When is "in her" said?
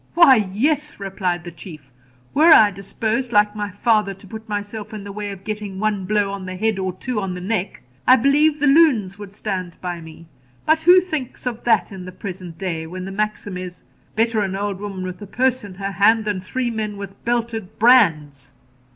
15.63-15.91